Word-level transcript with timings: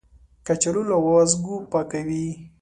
کچالو 0.45 0.81
له 0.89 0.97
وازګو 1.05 1.55
پاکوي 1.71 2.27